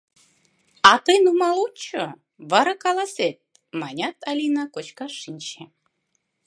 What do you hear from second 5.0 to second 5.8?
шинче.